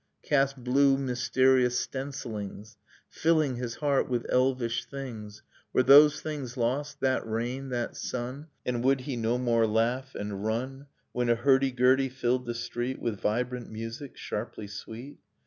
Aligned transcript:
Cast 0.23 0.57
blue 0.63 0.97
mysterious 0.97 1.79
stencillings, 1.79 2.75
Filling 3.07 3.57
his 3.57 3.75
heart 3.75 4.09
with 4.09 4.25
elvish 4.31 4.85
things. 4.85 5.43
Were 5.73 5.83
those 5.83 6.21
things 6.21 6.57
lost, 6.57 7.01
that 7.01 7.23
rain, 7.23 7.69
that 7.69 7.95
sun, 7.95 8.47
And 8.65 8.83
would 8.83 9.01
he 9.01 9.15
no 9.15 9.37
more 9.37 9.67
laugh 9.67 10.15
and 10.15 10.43
run 10.43 10.87
When 11.11 11.29
a 11.29 11.35
hurdy 11.35 11.69
gurdy 11.69 12.09
filled 12.09 12.47
the 12.47 12.55
street 12.55 12.97
With 12.99 13.19
vibrant 13.21 13.69
music, 13.69 14.17
sharply 14.17 14.65
sweet? 14.65 15.19